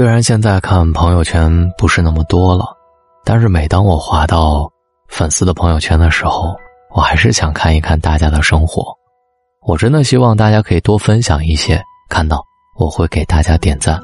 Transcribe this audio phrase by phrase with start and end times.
[0.00, 2.64] 虽然现在看朋友圈不是那么多了，
[3.22, 4.66] 但是每当我滑到
[5.08, 6.56] 粉丝的朋友圈的时候，
[6.94, 8.82] 我还是想看一看大家的生活。
[9.60, 12.42] 我真的希望大家可以多分享一些，看到
[12.78, 14.00] 我会给大家点赞。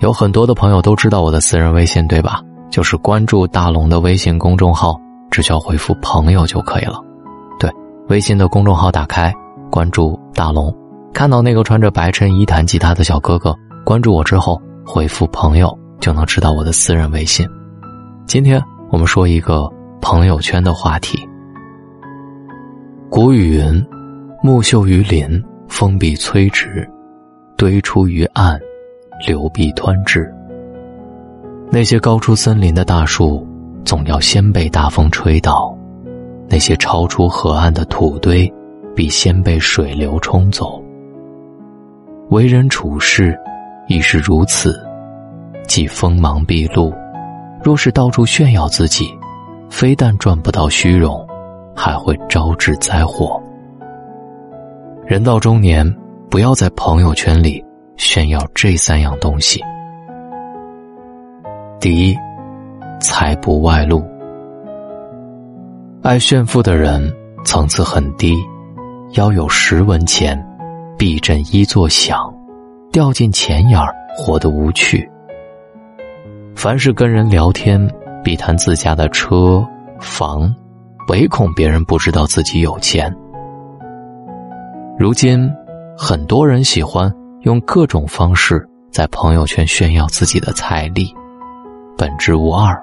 [0.00, 2.42] 有很多的朋友都知道我的私人微信，对吧？
[2.70, 5.00] 就是关注大龙的微信公众号，
[5.30, 7.00] 只需要回复“朋友”就可以了。
[7.58, 7.72] 对，
[8.10, 9.32] 微信的公众号打开，
[9.70, 10.70] 关注大龙，
[11.14, 13.56] 看到那个穿着白衬衣弹吉他的小哥哥，
[13.86, 14.60] 关注我之后。
[14.84, 17.46] 回复朋友就能知道我的私人微信。
[18.26, 21.18] 今天我们说一个朋友圈的话题。
[23.08, 23.86] 古语云
[24.42, 26.68] ：“木秀于林，风必摧之；
[27.56, 28.58] 堆出于岸，
[29.26, 30.32] 流必湍之。”
[31.70, 33.46] 那些高出森林的大树，
[33.84, 35.76] 总要先被大风吹倒；
[36.48, 38.52] 那些超出河岸的土堆，
[38.94, 40.82] 必先被水流冲走。
[42.30, 43.38] 为人处事。
[43.92, 44.82] 亦是如此，
[45.68, 46.90] 既锋芒毕露，
[47.62, 49.06] 若是到处炫耀自己，
[49.68, 51.28] 非但赚不到虚荣，
[51.76, 53.38] 还会招致灾祸。
[55.04, 55.86] 人到中年，
[56.30, 57.62] 不要在朋友圈里
[57.98, 59.62] 炫耀这三样东西：
[61.78, 62.16] 第一，
[62.98, 64.02] 财不外露。
[66.02, 67.12] 爱炫富的人
[67.44, 68.42] 层次很低，
[69.12, 70.42] 要有十文钱，
[70.96, 72.34] 避震一座响。
[72.92, 75.10] 掉进钱眼儿，活得无趣。
[76.54, 77.90] 凡是跟人聊天，
[78.22, 79.66] 必谈自家的车
[79.98, 80.54] 房，
[81.08, 83.10] 唯恐别人不知道自己有钱。
[84.98, 85.50] 如今，
[85.96, 91.10] 很多人喜欢用各种方式在朋友圈炫耀自己的财力，
[91.96, 92.78] 本质无二。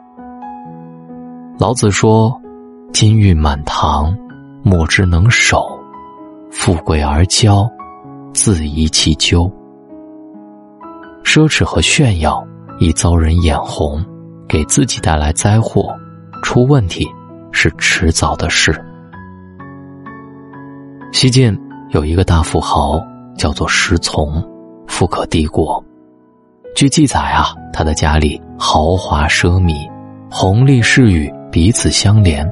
[1.60, 2.36] 老子说
[2.92, 4.18] ：“金玉满堂，
[4.64, 5.60] 莫之能守；
[6.50, 7.70] 富贵而骄，
[8.34, 9.48] 自遗其咎。”
[11.30, 12.44] 奢侈和炫耀
[12.80, 14.04] 易遭人眼红，
[14.48, 15.96] 给自己带来灾祸，
[16.42, 17.08] 出问题
[17.52, 18.84] 是迟早的事。
[21.12, 21.56] 西晋
[21.92, 23.00] 有一个大富豪
[23.38, 24.44] 叫做石从，
[24.88, 25.86] 富可敌国。
[26.76, 29.88] 据记载啊，他的家里豪华奢靡，
[30.32, 32.52] 红丽侍女彼此相连，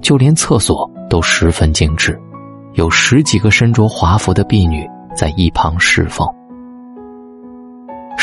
[0.00, 2.18] 就连厕所都十分精致，
[2.72, 6.26] 有十几个身着华服的婢女在一旁侍奉。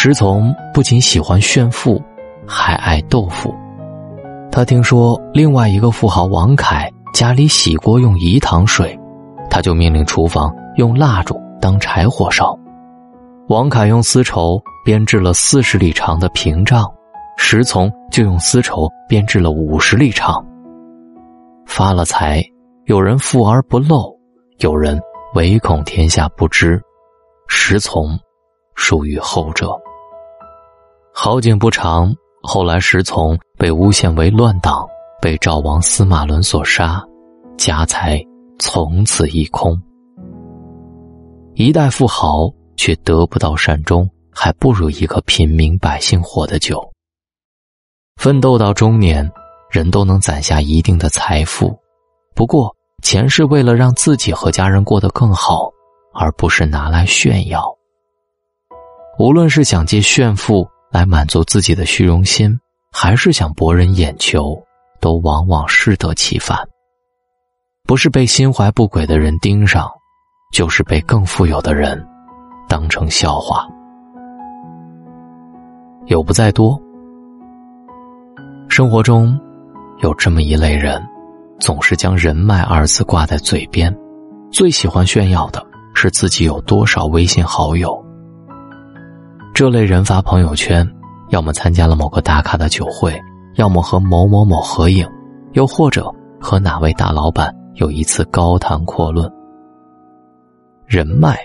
[0.04, 2.02] 石从不仅喜欢炫富，
[2.48, 3.54] 还爱豆腐。
[4.52, 9.00] 他听说另外一个富豪王凯家里洗锅用饴糖水，
[9.48, 12.58] 他就命令厨房用蜡烛当柴火烧。
[13.48, 16.92] 王凯用丝绸编制了四十里长的屏障，
[17.38, 20.44] 石从就用丝绸编制了五十里长。
[21.68, 22.44] 发了财，
[22.86, 24.20] 有人富而不露，
[24.62, 25.00] 有人
[25.36, 26.82] 唯恐天下不知。
[27.48, 28.20] 石从
[28.74, 29.80] 属于后者。
[31.14, 34.88] 好景不长，后来石从被诬陷为乱党，
[35.22, 37.04] 被赵王司马伦所杀，
[37.58, 38.20] 家财
[38.58, 39.80] 从此一空。
[41.54, 46.82] 一代富豪却得不到善终，还不如一个平民百姓活得久。
[48.16, 49.30] 奋斗到中年，
[49.70, 51.78] 人都能攒下一定的财富，
[52.34, 52.74] 不过
[53.04, 55.70] 钱是为了让自己和家人过得更好，
[56.14, 57.64] 而不是拿来炫耀。
[59.20, 60.68] 无论是想借炫富。
[60.92, 62.60] 来满足自己的虚荣心，
[62.92, 64.62] 还是想博人眼球，
[65.00, 66.60] 都往往适得其反。
[67.88, 69.90] 不是被心怀不轨的人盯上，
[70.54, 72.06] 就是被更富有的人
[72.68, 73.68] 当成笑话。
[76.08, 76.80] 有不在多。
[78.68, 79.40] 生活中
[80.00, 81.02] 有这么一类人，
[81.60, 83.96] 总是将“人脉”二字挂在嘴边，
[84.52, 88.11] 最喜欢炫耀的是自己有多少微信好友。
[89.54, 90.88] 这类人发朋友圈，
[91.30, 93.20] 要么参加了某个打卡的酒会，
[93.56, 95.08] 要么和某某某合影，
[95.52, 99.30] 又或者和哪位大老板有一次高谈阔论。
[100.88, 101.38] 人脉，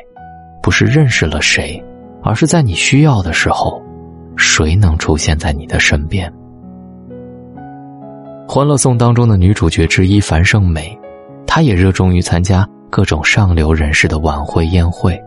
[0.63, 1.83] 不是认识了谁，
[2.23, 3.83] 而是在你需要的时候，
[4.37, 6.33] 谁能出现在你的身边。
[8.51, 10.97] 《欢乐颂》当中的女主角之一樊胜美，
[11.45, 15.21] 她也热衷于参加各种上流人士的晚会宴会，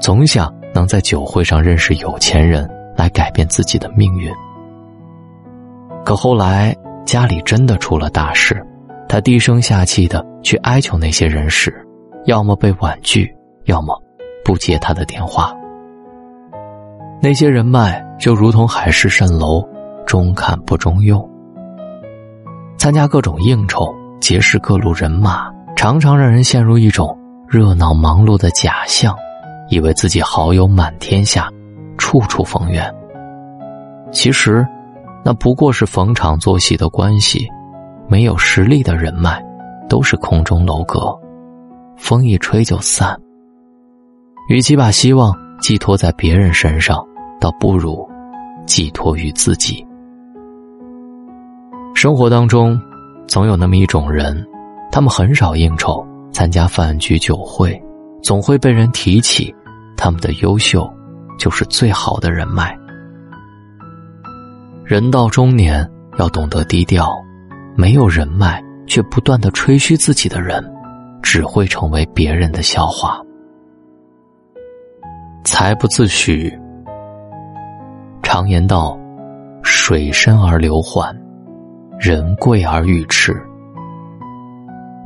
[0.00, 0.52] 总想。
[0.72, 4.32] 能在酒会上认识有钱人，来改变自己的命运。
[6.04, 6.74] 可后来
[7.04, 8.64] 家里真的出了大事，
[9.08, 11.74] 他低声下气的去哀求那些人时，
[12.24, 13.34] 要么被婉拒，
[13.64, 14.00] 要么
[14.44, 15.54] 不接他的电话。
[17.20, 19.62] 那些人脉就如同海市蜃楼，
[20.06, 21.28] 中看不中用。
[22.78, 29.14] 参加各种应酬，结识各路人马，常常让人陷入一种热闹忙碌的假象。
[29.70, 31.48] 以为自己好友满天下，
[31.96, 32.92] 处处逢源，
[34.12, 34.66] 其实，
[35.24, 37.48] 那不过是逢场作戏的关系，
[38.08, 39.40] 没有实力的人脉，
[39.88, 41.16] 都是空中楼阁，
[41.96, 43.16] 风一吹就散。
[44.48, 47.06] 与其把希望寄托在别人身上，
[47.40, 48.04] 倒不如
[48.66, 49.86] 寄托于自己。
[51.94, 52.76] 生活当中，
[53.28, 54.44] 总有那么一种人，
[54.90, 57.80] 他们很少应酬，参加饭局酒会，
[58.20, 59.54] 总会被人提起，
[60.02, 60.90] 他们的优秀，
[61.38, 62.74] 就是最好的人脉。
[64.82, 65.86] 人到中年，
[66.16, 67.14] 要懂得低调，
[67.76, 70.64] 没有人脉却不断的吹嘘自己的人，
[71.22, 73.20] 只会成为别人的笑话。
[75.44, 76.50] 财不自诩。
[78.22, 78.98] 常言道
[79.62, 81.14] ：“水深而流缓，
[81.98, 83.38] 人贵而欲驰。”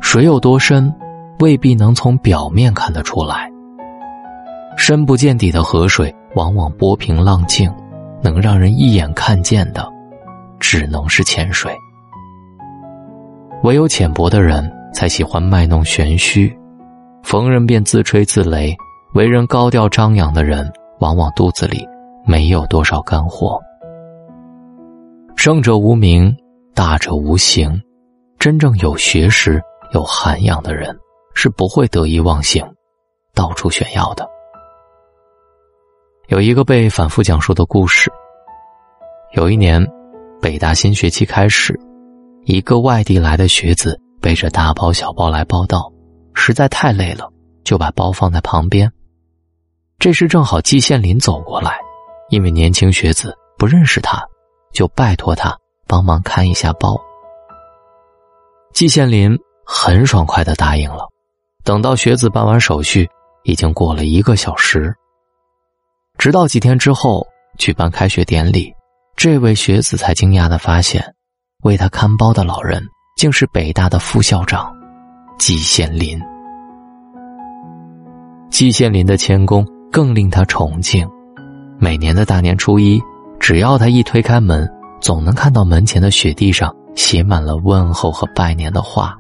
[0.01, 0.95] 水有多深，
[1.41, 3.51] 未必能从表面看得出来。
[4.77, 7.73] 深不见底的河水，往往波平浪静，
[8.23, 9.89] 能让人一眼看见的，
[10.59, 11.75] 只能是浅水。
[13.63, 16.55] 唯有浅薄的人，才喜欢卖弄玄虚，
[17.23, 18.75] 逢人便自吹自擂。
[19.15, 21.87] 为人高调张扬的人，往往肚子里
[22.27, 23.61] 没有多少干货。
[25.37, 26.37] 胜者无名，
[26.75, 27.81] 大者无形。
[28.41, 29.63] 真正有学识、
[29.93, 30.95] 有涵养的人，
[31.35, 32.63] 是不会得意忘形、
[33.35, 34.29] 到处炫耀的。
[36.29, 38.11] 有一个被反复讲述的故事。
[39.33, 39.87] 有一年，
[40.41, 41.79] 北大新学期开始，
[42.47, 45.93] 一个外地来的学子背着大包小包来报道，
[46.33, 47.31] 实在太累了，
[47.63, 48.91] 就把包放在旁边。
[49.99, 51.79] 这时正好季羡林走过来，
[52.31, 54.27] 因为年轻学子不认识他，
[54.73, 55.55] 就拜托他
[55.87, 56.99] 帮忙看一下包。
[58.73, 61.07] 季羡林很爽快的答应了。
[61.65, 63.09] 等到学子办完手续，
[63.43, 64.95] 已经过了一个小时。
[66.19, 67.27] 直到几天之后
[67.59, 68.73] 举办开学典礼，
[69.17, 71.15] 这位学子才惊讶的发现，
[71.63, 72.83] 为他看包的老人
[73.17, 74.75] 竟是北大的副校长
[75.39, 76.21] 季羡林。
[78.51, 79.67] 季羡林的谦恭。
[79.95, 81.09] 更令他崇敬。
[81.79, 83.01] 每年的大年初一，
[83.39, 84.69] 只要他一推开门，
[85.01, 89.17] 总能看到门前的雪地上写满了问候和拜年的话。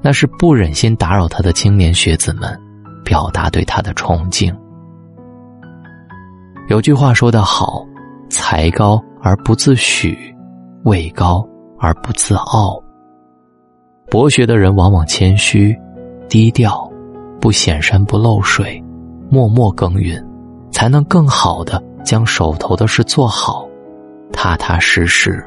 [0.00, 2.58] 那是不忍心打扰他的青年学子们，
[3.04, 4.50] 表达对他的崇敬。
[6.68, 7.86] 有句话说得好
[8.30, 10.16] ：“才高而不自诩，
[10.84, 11.46] 位高
[11.78, 12.82] 而不自傲。”
[14.10, 15.76] 博学的人往往谦虚、
[16.28, 16.90] 低调，
[17.40, 18.82] 不显山不露水。
[19.30, 20.22] 默默耕耘，
[20.70, 23.66] 才能更好的将手头的事做好，
[24.30, 25.42] 踏踏实实，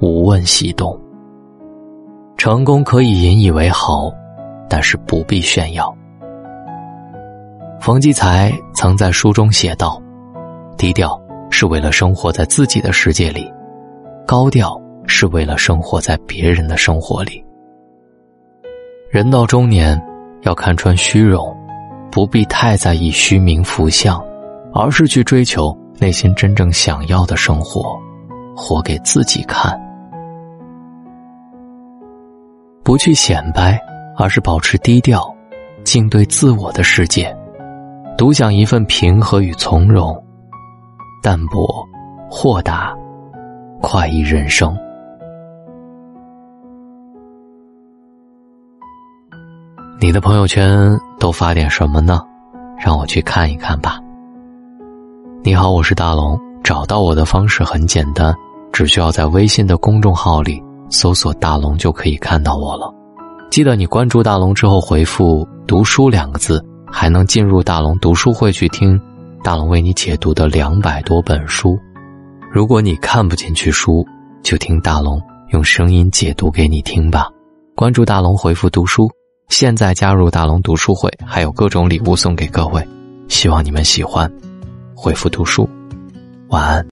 [0.00, 0.98] 无问西东。
[2.36, 4.10] 成功可以引以为豪，
[4.68, 5.92] 但是不必炫耀。
[7.80, 10.02] 冯骥才曾在书中写道
[10.78, 11.20] ：“低调
[11.50, 13.52] 是为了生活在自己的世界里，
[14.26, 17.44] 高调是为了生活在别人的生活里。”
[19.12, 20.00] 人到中年，
[20.42, 21.54] 要看穿虚荣。
[22.10, 24.20] 不必太在意虚名浮相，
[24.72, 27.96] 而是去追求内心真正想要的生活，
[28.56, 29.78] 活给自己看。
[32.82, 33.78] 不去显摆，
[34.16, 35.22] 而是保持低调，
[35.84, 37.32] 静对自我的世界，
[38.16, 40.20] 独享一份平和与从容，
[41.28, 41.86] 淡泊、
[42.30, 42.96] 豁达、
[43.82, 44.74] 快意人生。
[50.00, 52.22] 你的朋友圈都发点什么呢？
[52.78, 54.00] 让我去看一看吧。
[55.42, 56.40] 你好，我是大龙。
[56.64, 58.34] 找到我的方式很简单，
[58.72, 62.90] 只需要在微信的公众号里搜索“大龙”就可以看到我了。
[63.50, 68.98] 记得你关注大龙之后回复“读书”两个字，还能进入大龙读书会去听
[69.42, 71.78] 大龙为你解读的两百多本书。
[72.50, 74.06] 如果你看不进去书，
[74.42, 77.28] 就听大龙用声音解读给你听吧。
[77.74, 79.10] 关注大龙，回复“读书”。
[79.48, 82.86] 现在加入大龙读书会，还有各种礼物送给各位，
[83.28, 84.30] 希望你们喜欢。
[84.94, 85.68] 回复读书，
[86.48, 86.84] 晚安。